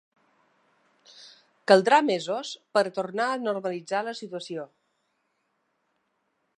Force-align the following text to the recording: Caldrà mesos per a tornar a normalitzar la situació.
Caldrà 1.71 1.99
mesos 2.07 2.55
per 2.77 2.83
a 2.87 2.93
tornar 2.97 3.29
a 3.35 3.39
normalitzar 3.45 4.03
la 4.09 4.15
situació. 4.23 4.67